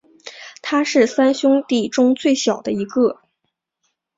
[0.63, 3.21] 他是三兄弟中最小的一个。